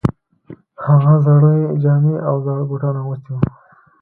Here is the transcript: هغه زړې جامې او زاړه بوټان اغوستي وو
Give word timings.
هغه 0.85 1.13
زړې 1.25 1.55
جامې 1.83 2.15
او 2.27 2.35
زاړه 2.45 2.63
بوټان 2.69 2.95
اغوستي 3.01 3.29
وو 3.33 3.41